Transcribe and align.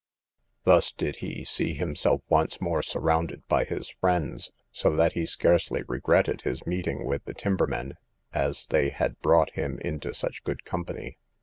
Thus 0.63 0.91
did 0.91 1.17
he 1.17 1.43
see 1.45 1.75
himself 1.75 2.21
once 2.27 2.59
more 2.59 2.81
surrounded 2.81 3.47
by 3.47 3.65
his 3.65 3.89
friends, 3.91 4.49
so 4.71 4.95
that 4.95 5.13
he 5.13 5.27
scarcely 5.27 5.83
regretted 5.83 6.41
his 6.41 6.65
meeting 6.65 7.05
with 7.05 7.23
the 7.25 7.35
timbermen, 7.35 7.97
as 8.33 8.65
they 8.65 8.89
had 8.89 9.19
brought 9.21 9.51
him 9.51 9.77
into 9.81 10.11
such 10.15 10.43
good 10.43 10.65
company. 10.65 11.19